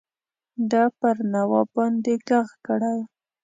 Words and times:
ده 0.71 0.83
پر 0.99 1.15
نواب 1.33 1.67
باندي 1.75 2.15
ږغ 2.27 2.47
کړی. 2.65 2.99